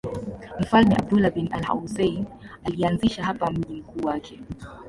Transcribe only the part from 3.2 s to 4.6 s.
hapa mji mkuu wake.